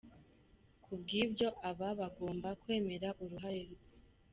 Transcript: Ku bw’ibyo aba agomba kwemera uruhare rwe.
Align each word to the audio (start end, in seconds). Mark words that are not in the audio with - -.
Ku 0.83 0.91
bw’ibyo 1.01 1.47
aba 1.69 1.89
agomba 2.07 2.49
kwemera 2.61 3.09
uruhare 3.23 3.61
rwe. 3.73 3.85